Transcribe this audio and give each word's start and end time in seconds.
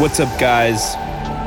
What's 0.00 0.18
up, 0.18 0.40
guys? 0.40 0.96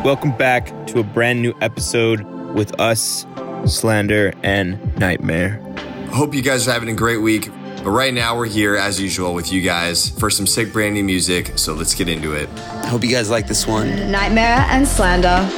Welcome 0.05 0.37
back 0.37 0.67
to 0.87 0.99
a 0.99 1.03
brand 1.03 1.41
new 1.41 1.53
episode 1.59 2.21
with 2.53 2.79
us, 2.79 3.25
Slander 3.65 4.31
and 4.43 4.77
NGHTMRE. 4.95 6.09
Hope 6.09 6.33
you 6.33 6.41
guys 6.41 6.67
are 6.67 6.71
having 6.71 6.89
a 6.89 6.93
great 6.93 7.17
week. 7.17 7.49
But 7.83 7.91
right 7.91 8.13
now, 8.13 8.37
we're 8.37 8.45
here 8.45 8.77
as 8.77 8.99
usual 8.99 9.33
with 9.33 9.51
you 9.51 9.61
guys 9.61 10.09
for 10.09 10.29
some 10.29 10.47
sick 10.47 10.71
brand 10.71 10.93
new 10.93 11.03
music. 11.03 11.57
So 11.57 11.73
let's 11.73 11.93
get 11.93 12.07
into 12.07 12.33
it. 12.33 12.47
Hope 12.85 13.03
you 13.03 13.11
guys 13.11 13.29
like 13.29 13.45
this 13.45 13.67
one. 13.67 13.87
NGHTMRE 13.89 14.37
and 14.37 14.87
Slander 14.87 15.49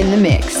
in 0.00 0.10
the 0.10 0.16
mix. 0.16 0.57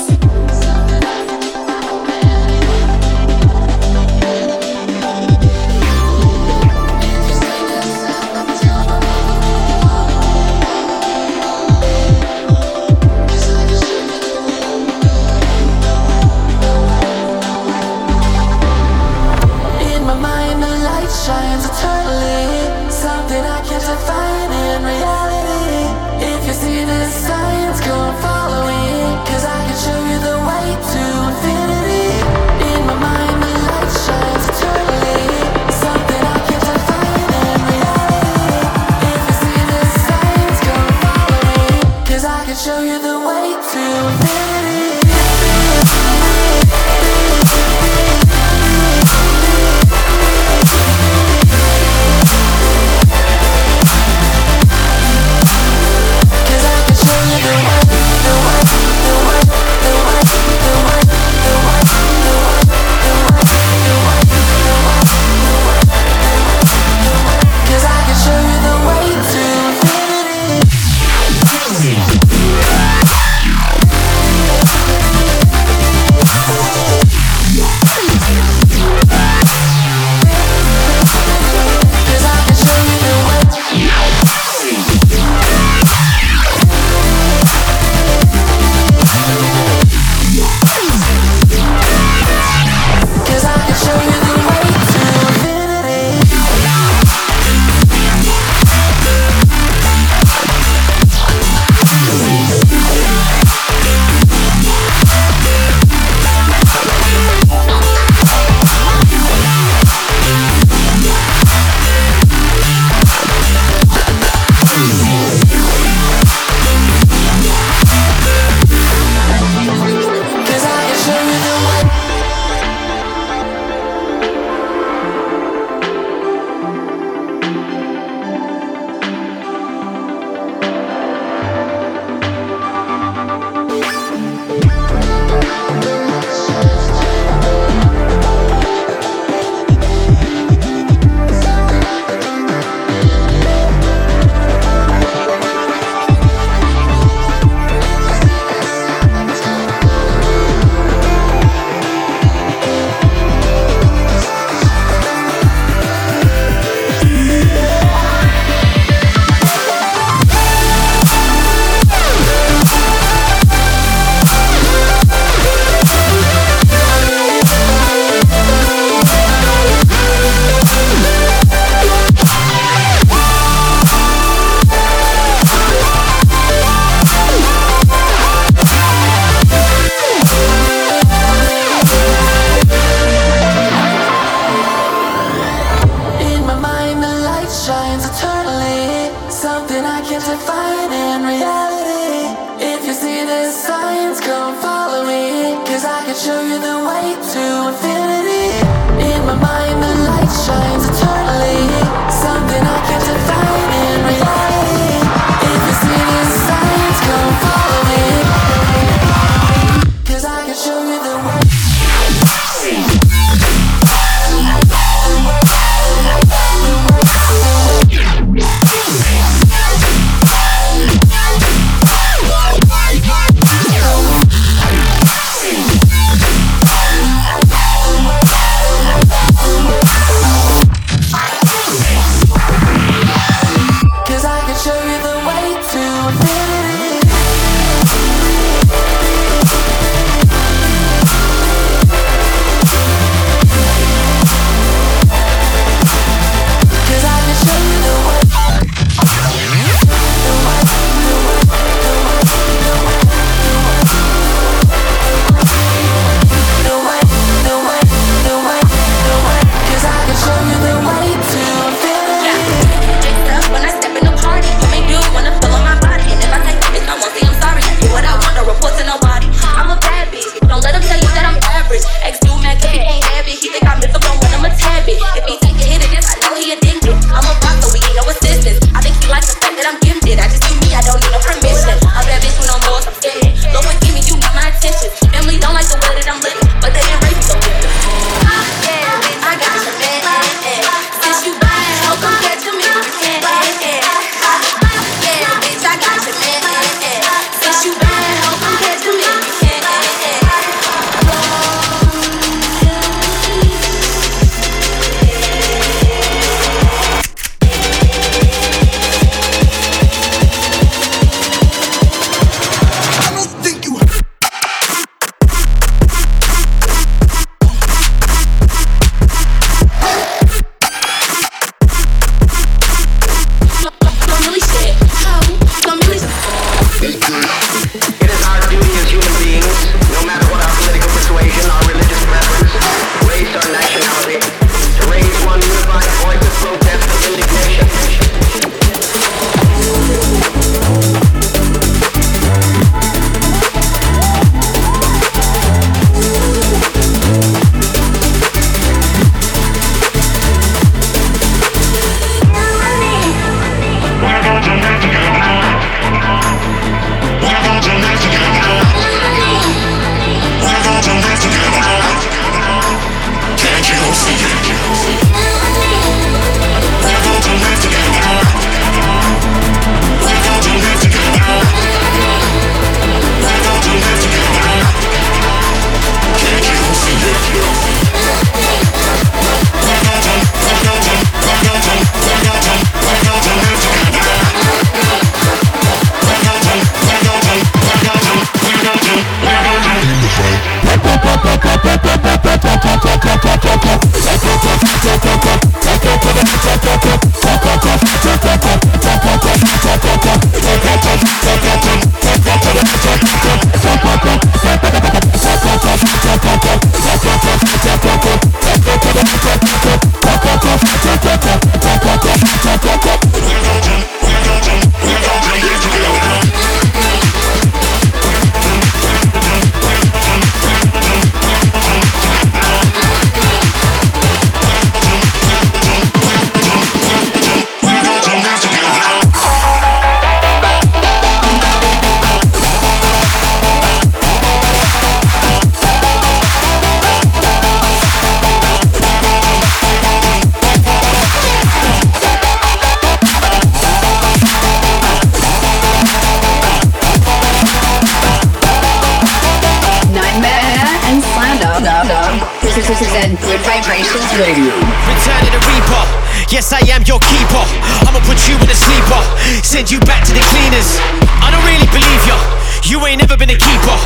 Radio. 454.18 454.50
Return 454.50 455.22
of 455.22 455.30
the 455.30 455.42
Reaper. 455.46 455.84
Yes, 456.26 456.50
I 456.50 456.58
am 456.74 456.82
your 456.90 456.98
keeper. 456.98 457.44
I'ma 457.86 458.02
put 458.02 458.18
you 458.26 458.34
in 458.34 458.50
a 458.50 458.58
sleeper. 458.58 458.98
Send 459.46 459.70
you 459.70 459.78
back 459.86 460.02
to 460.10 460.12
the 460.12 460.18
cleaners. 460.34 460.74
I 461.22 461.30
don't 461.30 461.46
really 461.46 461.70
believe 461.70 462.02
ya. 462.02 462.18
You 462.66 462.82
ain't 462.90 462.98
never 462.98 463.14
been 463.14 463.30
a 463.30 463.38
keeper. 463.38 463.78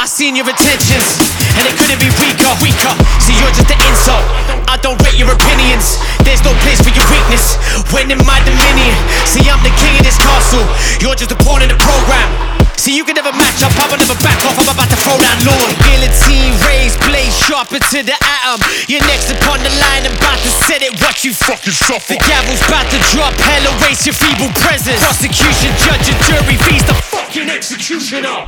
I 0.00 0.08
seen 0.08 0.32
your 0.32 0.48
intentions, 0.48 1.20
and 1.60 1.68
it 1.68 1.76
couldn't 1.76 2.00
be 2.00 2.08
weaker, 2.16 2.48
weaker. 2.64 2.94
See, 3.20 3.36
you're 3.36 3.52
just 3.52 3.68
an 3.68 3.76
insult. 3.84 4.24
I 4.64 4.80
don't 4.80 4.96
rate 5.04 5.20
your 5.20 5.28
opinions. 5.28 6.00
There's 6.24 6.40
no 6.40 6.56
place 6.64 6.80
for 6.80 6.92
your 6.96 7.04
weakness. 7.12 7.60
When 7.92 8.08
in 8.08 8.20
my 8.24 8.40
dominion, 8.48 8.96
see, 9.28 9.44
I'm 9.44 9.60
the 9.60 9.76
king 9.76 9.92
of 10.00 10.08
this 10.08 10.16
castle. 10.16 10.64
You're 11.04 11.20
just 11.20 11.36
a 11.36 11.38
pawn 11.44 11.60
in 11.60 11.68
the 11.68 11.76
program. 11.76 12.45
See, 12.76 12.94
you 12.94 13.04
can 13.04 13.16
never 13.16 13.32
match 13.32 13.64
up, 13.64 13.72
I 13.74 13.88
will 13.90 13.98
never 13.98 14.14
back 14.22 14.38
off. 14.46 14.54
I'm 14.60 14.68
about 14.70 14.90
to 14.92 14.98
throw 15.00 15.16
down 15.18 15.38
Lord. 15.42 15.74
Guillotine, 15.82 16.54
raised 16.68 17.00
blade, 17.02 17.32
sharper 17.32 17.80
to 17.80 17.98
the 18.04 18.14
atom. 18.14 18.60
You're 18.86 19.02
next 19.10 19.32
upon 19.32 19.64
the 19.64 19.72
line, 19.82 20.06
I'm 20.06 20.14
about 20.14 20.38
to 20.44 20.50
set 20.68 20.82
it. 20.82 20.94
What 21.02 21.24
you 21.24 21.32
fucking 21.34 21.72
suffer. 21.72 22.14
The 22.14 22.20
gavel's 22.22 22.62
about 22.68 22.86
to 22.92 22.98
drop, 23.10 23.34
hell 23.42 23.64
erase 23.80 24.06
your 24.06 24.14
feeble 24.14 24.52
presence. 24.62 25.02
Prosecution, 25.02 25.74
judge, 25.82 26.06
and 26.06 26.20
jury, 26.28 26.56
feast 26.68 26.86
the 26.86 26.94
fucking 26.94 27.50
executioner. 27.50 28.46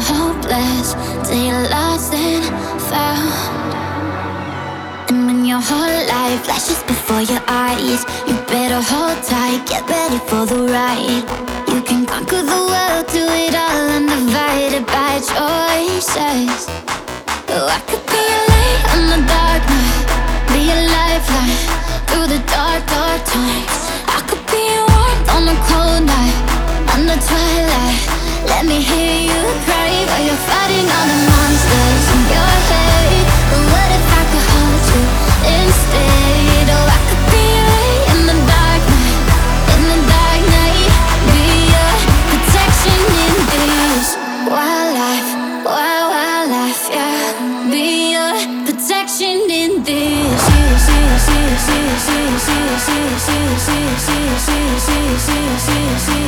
Hope 0.00 0.44
in 0.44 0.50
your 0.50 0.80
hopeless 0.80 0.94
till 1.28 1.38
you're 1.38 1.68
lost 1.70 2.12
and 2.14 2.44
found. 2.90 3.74
And 5.08 5.26
when 5.26 5.44
your 5.44 5.60
whole 5.60 6.06
life 6.08 6.44
flashes 6.44 6.82
before 6.82 7.22
your 7.22 7.42
eyes, 7.46 8.02
you 8.26 8.34
better 8.50 8.80
hold 8.80 9.22
tight, 9.22 9.62
get 9.68 9.86
ready 9.88 10.18
for 10.18 10.46
the 10.46 10.66
ride. 10.66 11.24
You 11.68 11.82
can 11.82 12.06
conquer 12.06 12.42
the 12.42 12.60
world, 12.70 13.06
do 13.12 13.22
it 13.22 13.54
all 13.54 13.90
undivided 13.96 14.86
by 14.86 15.20
choices. 15.20 16.66
Oh, 17.54 17.68
I 17.70 17.78
could 17.86 18.04
be 18.10 18.18
a 18.18 18.40
light 18.50 18.82
on 18.94 19.02
the 19.12 19.20
dark 19.30 19.62
night, 19.70 20.06
be 20.50 20.62
a 20.74 20.80
lifeline 20.90 21.60
through 22.08 22.28
the 22.34 22.40
dark, 22.50 22.82
dark 22.90 23.22
times. 23.30 23.78
I 24.10 24.18
could 24.26 24.44
be 24.50 24.62
a 24.74 24.82
warmth 24.90 25.28
on 25.36 25.42
a 25.54 25.56
cold 25.70 26.02
night, 26.02 26.38
on 26.94 27.06
the 27.06 27.16
twilight. 27.26 28.23
Let 28.46 28.66
me 28.66 28.80
hear 28.80 29.20
you 29.30 29.40
cry 29.64 29.92
while 30.08 30.24
you're 30.24 30.44
fighting 30.44 30.84
all 30.84 31.06
the 31.08 31.18
monsters 31.28 32.04
in 32.14 32.20
your 32.28 32.54
head. 32.70 33.24
What 33.72 33.90
if 33.98 34.06
I 34.20 34.22
could 34.30 34.46
hold 34.52 34.84
you 34.92 35.02
instead? 35.58 36.66
Oh, 36.76 36.94
I 36.96 36.98
could 37.08 37.24
be 37.32 37.46
in 38.12 38.20
the 38.28 38.36
dark 38.52 38.82
night, 38.92 39.24
in 39.74 39.82
the 39.90 39.98
dark 40.12 40.42
night. 40.56 40.88
Be 41.32 41.72
your 41.72 41.94
protection 42.30 43.00
in 43.24 43.32
wild 44.52 44.92
yeah. 46.92 47.32
Be 47.72 48.12
your 48.12 48.34
protection 48.66 49.36
in 49.50 49.72
this. 49.82 50.44
Wildlife, 55.64 56.23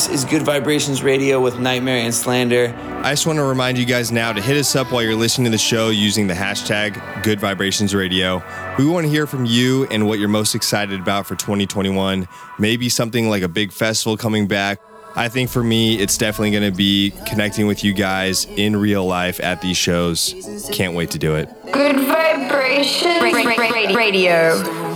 This 0.00 0.08
is 0.08 0.24
Gud 0.24 0.40
Vibrations 0.40 1.02
Radio 1.02 1.42
with 1.42 1.56
NGHTMRE 1.56 2.04
and 2.04 2.14
Slander. 2.14 2.74
I 3.04 3.10
just 3.12 3.26
want 3.26 3.36
to 3.38 3.42
remind 3.42 3.76
you 3.76 3.84
guys 3.84 4.10
now 4.10 4.32
to 4.32 4.40
hit 4.40 4.56
us 4.56 4.74
up 4.74 4.90
while 4.90 5.02
you're 5.02 5.14
listening 5.14 5.44
to 5.44 5.50
the 5.50 5.58
show 5.58 5.90
using 5.90 6.26
the 6.26 6.32
hashtag 6.32 6.94
Gud 7.22 7.38
Vibrations 7.38 7.94
Radio. 7.94 8.42
We 8.78 8.86
want 8.86 9.04
to 9.04 9.10
hear 9.10 9.26
from 9.26 9.44
you 9.44 9.86
and 9.90 10.06
what 10.06 10.18
you're 10.18 10.30
most 10.30 10.54
excited 10.54 10.98
about 10.98 11.26
for 11.26 11.36
2021. 11.36 12.26
Maybe 12.58 12.88
something 12.88 13.28
like 13.28 13.42
a 13.42 13.48
big 13.48 13.72
festival 13.72 14.16
coming 14.16 14.48
back. 14.48 14.80
I 15.16 15.28
think 15.28 15.50
for 15.50 15.62
me, 15.62 15.98
it's 15.98 16.16
definitely 16.16 16.52
going 16.52 16.72
to 16.72 16.74
be 16.74 17.12
connecting 17.28 17.66
with 17.66 17.84
you 17.84 17.92
guys 17.92 18.46
in 18.46 18.76
real 18.76 19.04
life 19.04 19.38
at 19.40 19.60
these 19.60 19.76
shows. 19.76 20.34
Can't 20.72 20.94
wait 20.94 21.10
to 21.10 21.18
do 21.18 21.34
it. 21.34 21.50
Gud 21.72 21.96
Vibrations 21.96 23.20
ra- 23.20 23.42
ra- 23.42 23.68
ra- 23.68 23.94
Radio. 23.94 24.90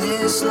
This 0.00 0.42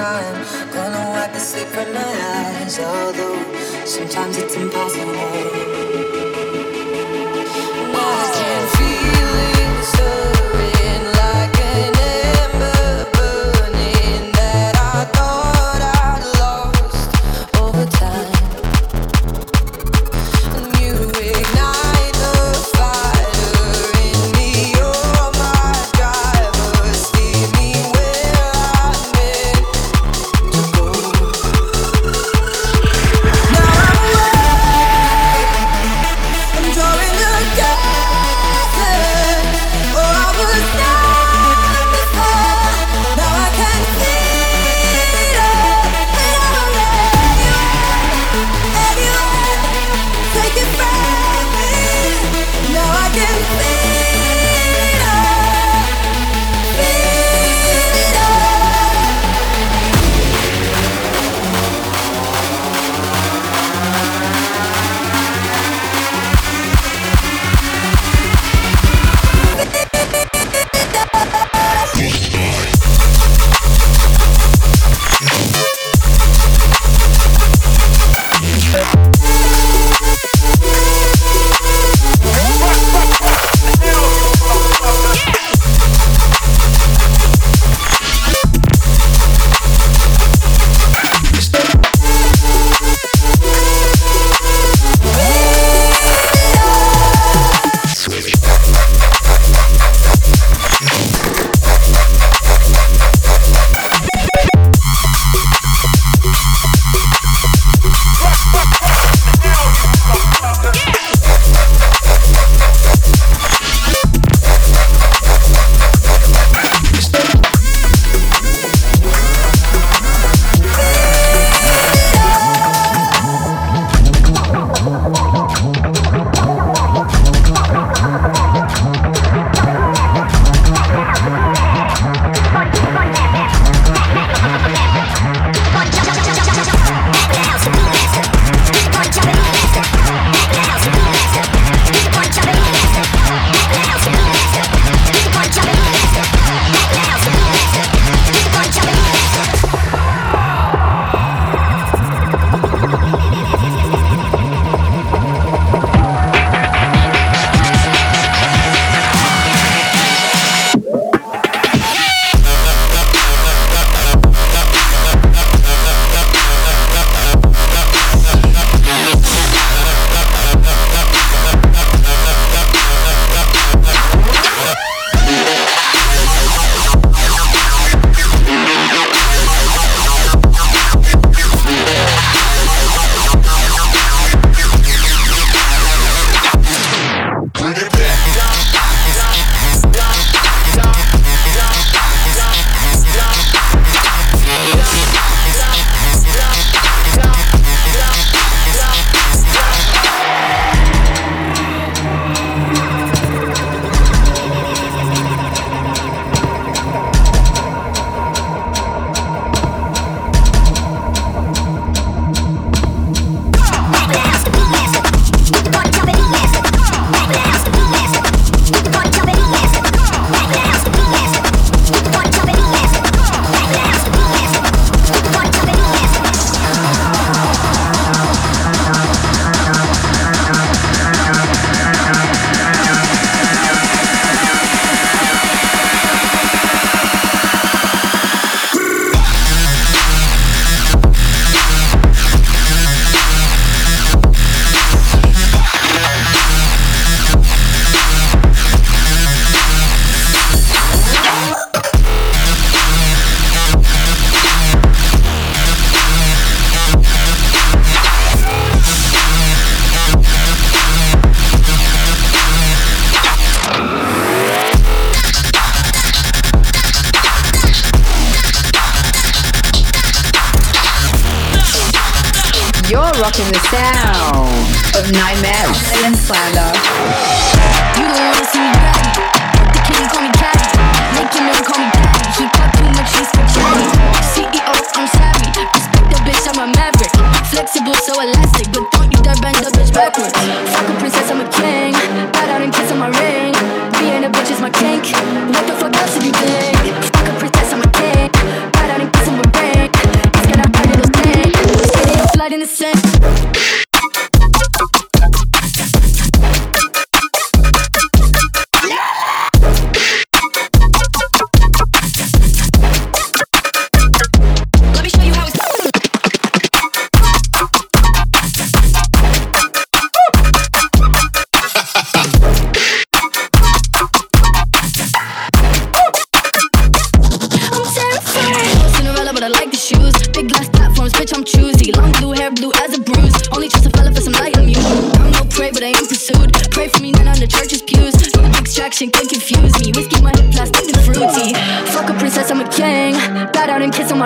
time. 0.00 0.36
Gonna 0.72 1.10
wipe 1.14 1.32
the 1.32 1.40
sleep 1.40 1.68
from 1.68 1.92
my 1.92 2.12
eyes, 2.36 2.78
although 2.78 3.40
sometimes 3.84 4.36
it's 4.42 4.56
impossible. 4.56 5.69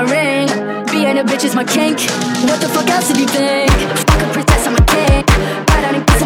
ring. 0.06 0.48
Being 0.92 1.18
a 1.18 1.24
bitch 1.24 1.44
is 1.44 1.54
my 1.54 1.64
kink. 1.64 2.00
What 2.48 2.60
the 2.60 2.68
fuck 2.68 2.88
else 2.88 3.12
do 3.12 3.20
you 3.20 3.26
think? 3.26 3.70
Fuck 3.70 4.22
a 4.22 4.32
princess, 4.32 4.66
I'm 4.66 4.76
a 4.76 4.84
king. 4.84 5.24
Got 5.66 5.84
out 5.84 5.94
and 5.94 6.06
kiss 6.06 6.22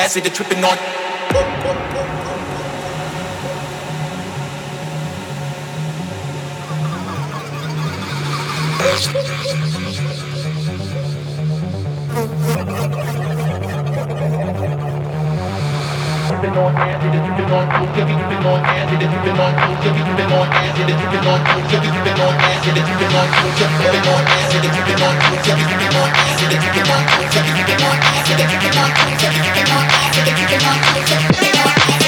acid 0.06 0.22
they're 0.22 0.32
tripping 0.32 0.62
on. 0.62 0.78
Been 16.36 16.52
on 16.52 16.76
acid, 16.76 17.10
you've 17.10 17.36
been 17.36 17.50
on 17.50 17.66
coke, 17.66 17.96
you've 17.96 18.06
been 18.06 18.46
on 18.46 18.62
acid, 18.62 19.02
you've 19.02 19.24
been 19.26 19.40
on 19.42 19.54
coke, 19.58 19.90
you've 19.90 20.14
been 20.14 20.30
on 20.30 20.46
acid, 20.46 20.86
you've 20.86 21.10
been 21.10 21.26
on 21.26 21.42
coke, 21.42 21.82
you've 21.82 22.04
been 22.06 22.22
on 22.22 22.34
acid, 22.46 22.76
you've 22.76 22.94
been 22.94 23.10
on 23.10 23.26
coke, 23.26 23.58
you've 23.58 23.66
been 23.66 23.66
on 23.66 23.66
acid, 23.66 23.66
you've 23.66 23.66
been 23.66 23.66
on 23.66 23.66
coke, 23.66 23.66
you've 23.66 23.90
been 23.90 24.06
on 24.06 24.22
acid, 24.22 24.62
you've 24.62 24.86
been 24.86 25.02
on 25.02 25.14
coke, 25.18 25.46
you've 25.46 25.74
been 25.74 25.96
on 25.96 26.10
acid, 26.14 26.52
you've 26.52 26.74
been 26.76 26.90
on 26.94 27.02
coke, 27.10 27.46
you've 27.46 27.66
been 27.66 27.82
on 27.82 27.96
acid 27.96 28.15
take 28.26 28.40
it 28.40 28.48
take 28.50 28.64
it 28.64 28.74
one 28.76 28.90
way 28.90 29.14
take 29.22 29.36
it 29.36 29.42
take 29.44 29.62
it 29.62 29.68
one 29.70 29.86
way 29.86 30.10
take 30.10 30.26
it 30.26 30.36
take 30.36 30.52
it 30.52 31.66
Thank 31.86 32.00
you. 32.00 32.05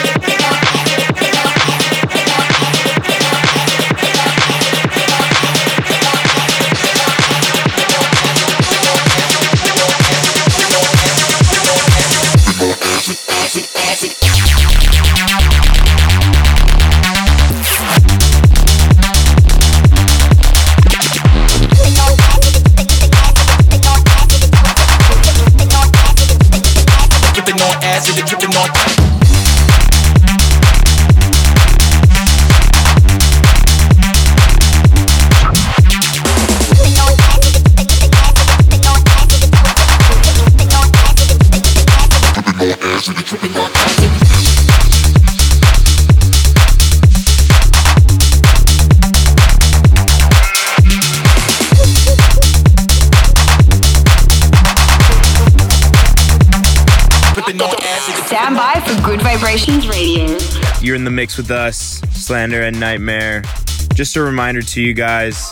Vibrations 59.48 59.88
Radio. 59.88 60.36
You're 60.82 60.94
in 60.94 61.04
the 61.04 61.10
mix 61.10 61.38
with 61.38 61.50
us, 61.50 62.02
Slander 62.12 62.60
and 62.60 62.76
NGHTMRE. 62.76 63.94
Just 63.94 64.14
a 64.16 64.20
reminder 64.20 64.60
to 64.60 64.82
you 64.82 64.92
guys 64.92 65.50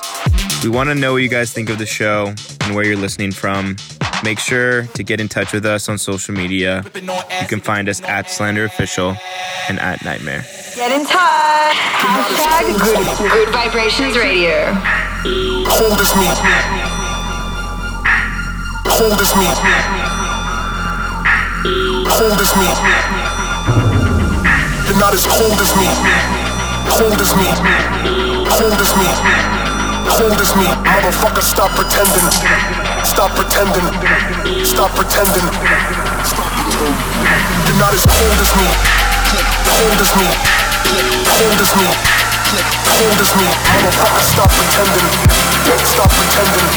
we 0.63 0.69
want 0.69 0.91
to 0.91 0.95
know 0.95 1.15
what 1.15 1.23
you 1.23 1.31
guys 1.31 1.51
think 1.51 1.71
of 1.71 1.79
the 1.79 1.87
show 1.87 2.35
and 2.61 2.75
where 2.75 2.85
you're 2.85 2.99
listening 2.99 3.33
from. 3.33 3.77
Make 4.23 4.39
sure 4.39 4.83
to 4.83 5.03
get 5.03 5.19
in 5.19 5.29
touch 5.29 5.55
with 5.55 5.65
us 5.65 5.89
on 5.89 5.97
social 5.97 6.35
media. 6.35 6.85
You 6.95 7.47
can 7.49 7.61
find 7.61 7.89
us 7.89 8.03
at 8.03 8.29
Slander 8.29 8.67
Official 8.67 9.17
and 9.71 9.81
at 9.81 10.01
NGHTMRE. 10.01 10.77
Get 10.77 10.93
in 10.93 11.07
touch. 11.07 11.77
Hashtag 11.77 12.79
Good, 12.79 13.07
Gud 13.31 13.49
Vibrations 13.55 14.19
Radio. 14.19 14.75
Hold 15.73 15.99
this 15.99 16.15
meat. 16.17 16.37
Hold 18.93 19.18
this 19.18 19.35
meat. 19.37 19.57
Hold 22.12 22.39
this 22.39 22.57
meat. 22.59 23.26
You're 24.97 25.05
not 25.05 25.12
as 25.12 25.28
cold 25.28 25.61
as 25.61 25.76
me. 25.76 25.92
Cold 26.88 27.20
as 27.20 27.36
me. 27.36 27.44
Cold 28.49 28.80
as 28.80 28.97
me. 28.97 29.05
Hold 30.09 30.32
this 30.40 30.57
meat. 30.57 30.72
Motherfucker, 30.88 31.44
stop 31.44 31.68
pretending. 31.76 32.24
Stop 33.05 33.28
pretending. 33.36 33.84
Stop 34.64 34.88
pretending. 34.97 35.44
You're 37.68 37.76
not 37.76 37.92
as 37.92 38.09
cold 38.09 38.40
as 38.40 38.57
me. 38.57 38.64
Hold 39.68 40.01
this 40.01 40.16
meat. 40.16 40.32
Hold 41.28 41.61
this 41.61 41.76
meat. 41.76 41.99
Hold 42.88 43.20
this 43.20 43.36
meat. 43.36 43.53
Motherfucker, 43.76 44.24
stop 44.24 44.49
pretending. 44.49 45.12
Stop 45.84 46.09
pretending. 46.09 46.72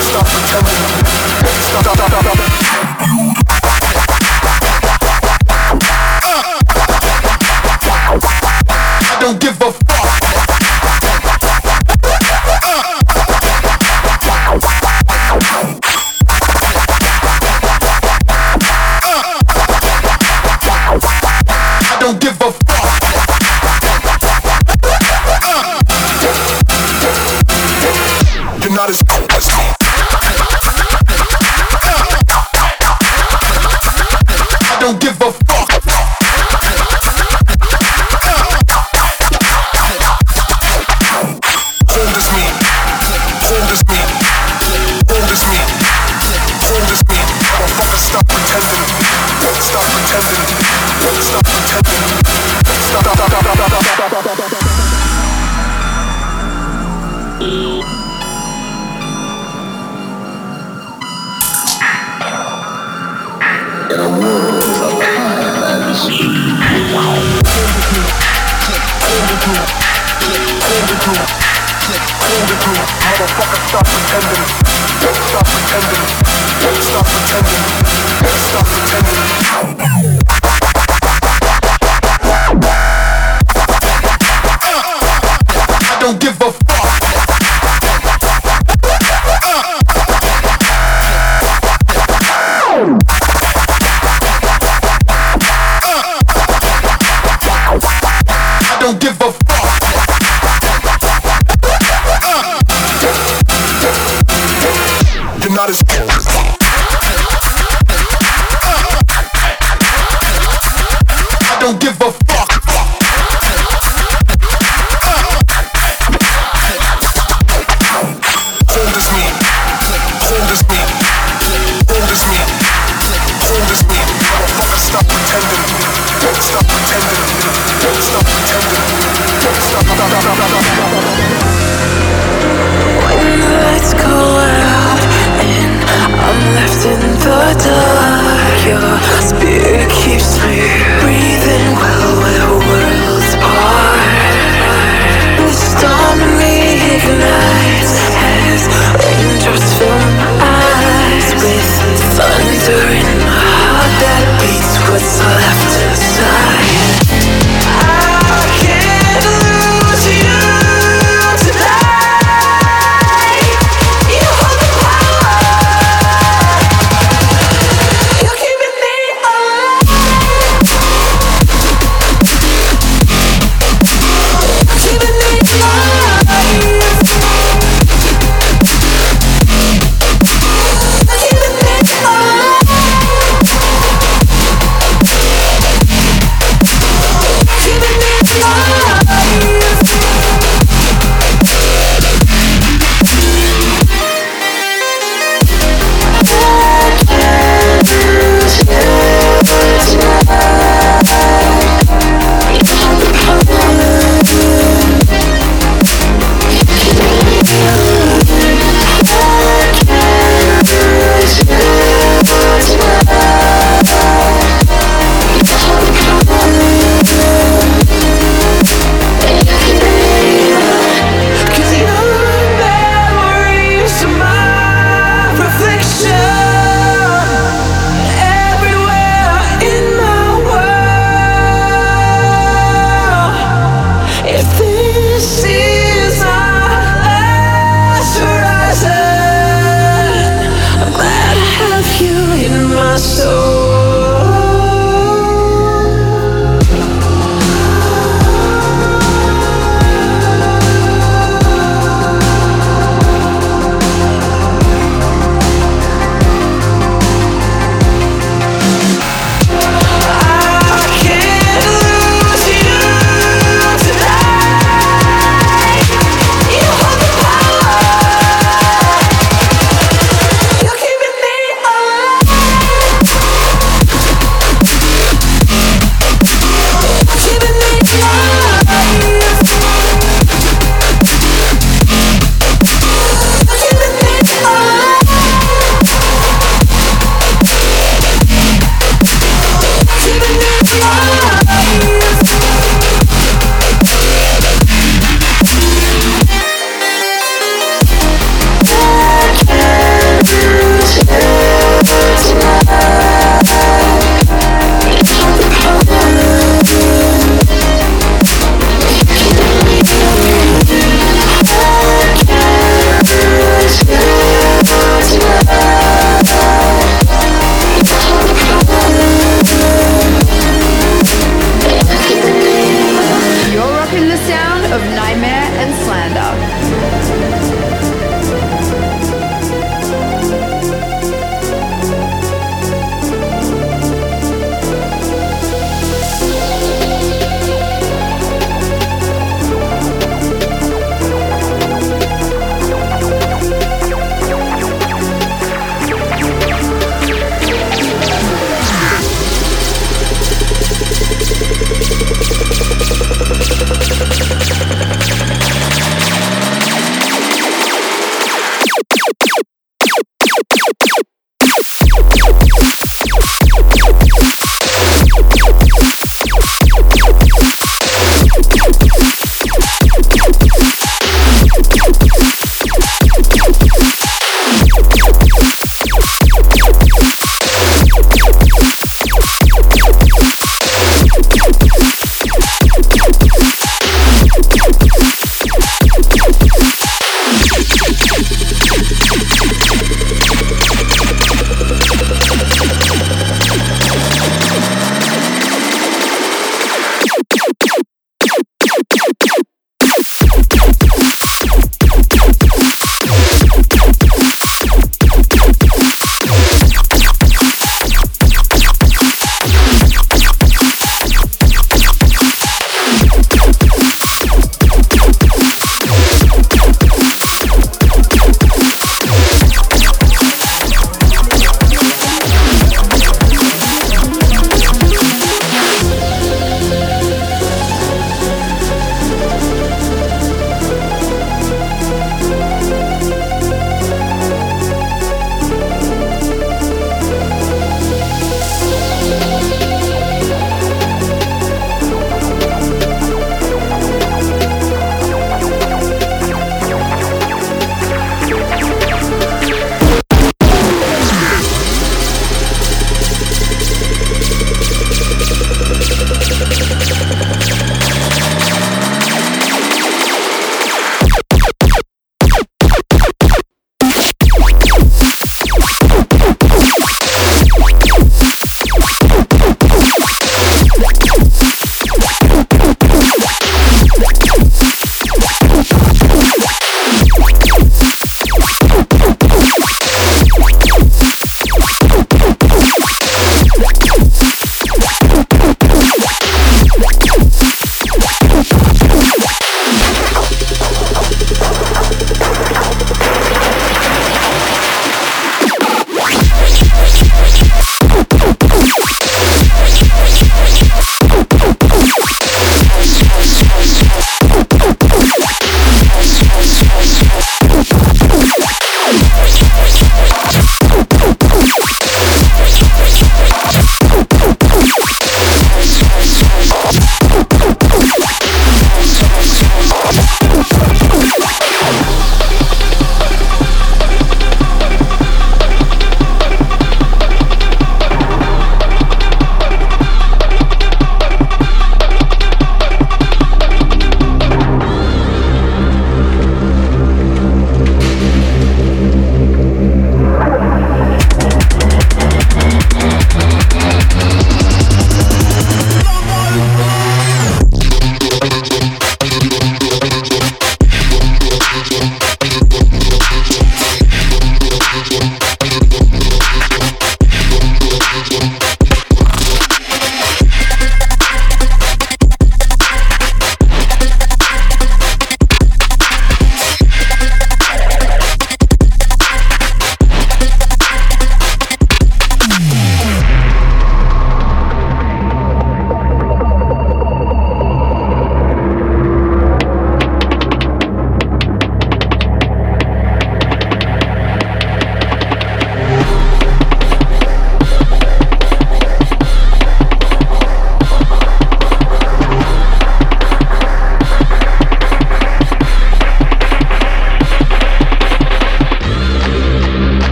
Stop 0.00 0.24
pretending. 0.24 0.80
Stop, 1.68 1.84
stop, 1.84 2.00
stop, 2.00 2.32
stop. 2.32 3.41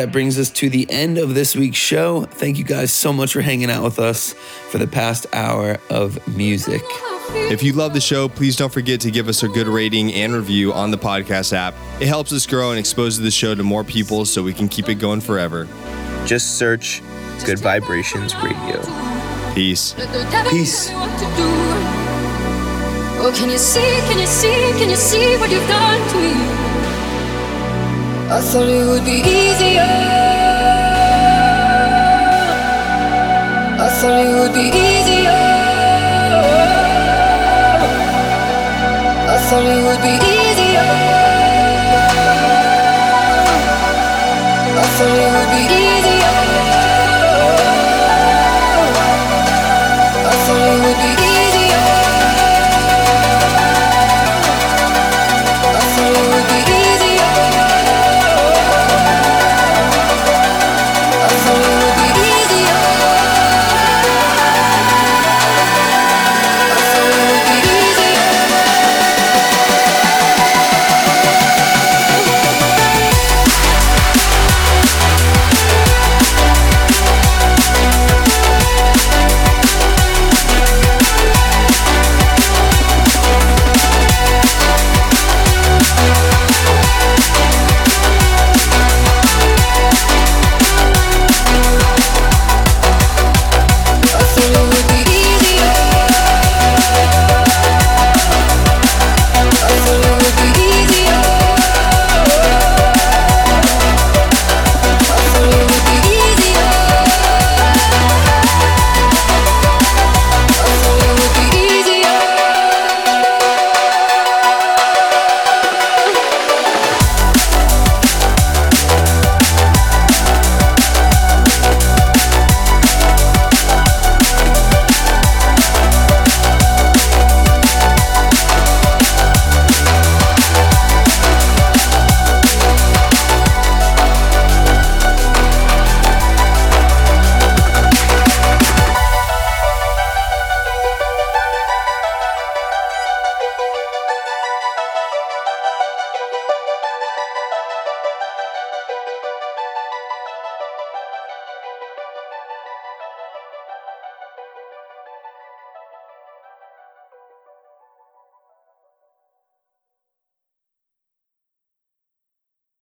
That 0.00 0.12
brings 0.12 0.38
us 0.38 0.48
to 0.52 0.70
the 0.70 0.90
end 0.90 1.18
of 1.18 1.34
this 1.34 1.54
week's 1.54 1.76
show. 1.76 2.22
Thank 2.22 2.56
you 2.56 2.64
guys 2.64 2.90
so 2.90 3.12
much 3.12 3.34
for 3.34 3.42
hanging 3.42 3.70
out 3.70 3.84
with 3.84 3.98
us 3.98 4.32
for 4.70 4.78
the 4.78 4.86
past 4.86 5.26
hour 5.34 5.76
of 5.90 6.26
music. 6.26 6.80
If 7.50 7.62
you 7.62 7.74
love 7.74 7.92
the 7.92 8.00
show, 8.00 8.26
please 8.26 8.56
don't 8.56 8.72
forget 8.72 8.98
to 9.02 9.10
give 9.10 9.28
us 9.28 9.42
a 9.42 9.48
good 9.48 9.66
rating 9.66 10.14
and 10.14 10.32
review 10.32 10.72
on 10.72 10.90
the 10.90 10.96
podcast 10.96 11.52
app. 11.52 11.74
It 12.00 12.08
helps 12.08 12.32
us 12.32 12.46
grow 12.46 12.70
and 12.70 12.78
exposes 12.78 13.20
the 13.20 13.30
show 13.30 13.54
to 13.54 13.62
more 13.62 13.84
people 13.84 14.24
so 14.24 14.42
we 14.42 14.54
can 14.54 14.68
keep 14.68 14.88
it 14.88 14.94
going 14.94 15.20
forever. 15.20 15.68
Just 16.24 16.56
search 16.56 17.02
Gud 17.44 17.58
Vibrations 17.58 18.34
Radio. 18.36 18.80
Peace. 19.54 19.92
Peace. 20.48 20.88
Oh, 23.22 23.30
can 23.36 23.50
you 23.50 23.58
see, 23.58 23.80
can 24.08 24.18
you 24.18 24.26
see, 24.26 24.48
can 24.78 24.88
you 24.88 24.96
see 24.96 25.36
what 25.36 25.50
you've 25.50 25.68
done 25.68 26.08
to 26.08 26.16
me? 26.16 26.59
I 28.32 28.40
thought 28.40 28.68
it 28.68 28.86
would 28.86 29.04
be 29.04 29.18
easier. 29.26 29.82
I 33.76 33.88
thought 33.98 34.24
it 34.24 34.34
would 34.38 34.54
be 34.54 34.66
easier. 34.70 35.30
I 39.26 39.36
thought 39.48 39.64
it 39.64 39.82
would 39.86 40.02
be 40.06 40.14
easier. 40.14 40.90
I 44.78 44.84
thought 44.96 45.18
it 45.18 45.30
would 45.34 45.50
be 45.56 45.62
easier. 45.74 46.19